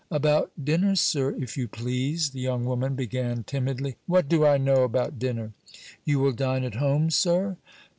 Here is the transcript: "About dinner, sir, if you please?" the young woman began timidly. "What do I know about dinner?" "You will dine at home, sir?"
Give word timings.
"About 0.09 0.49
dinner, 0.65 0.95
sir, 0.95 1.35
if 1.35 1.55
you 1.55 1.67
please?" 1.67 2.31
the 2.31 2.39
young 2.39 2.65
woman 2.65 2.95
began 2.95 3.43
timidly. 3.43 3.97
"What 4.07 4.27
do 4.27 4.43
I 4.43 4.57
know 4.57 4.81
about 4.81 5.19
dinner?" 5.19 5.51
"You 6.05 6.17
will 6.17 6.31
dine 6.31 6.63
at 6.63 6.73
home, 6.73 7.11
sir?" 7.11 7.57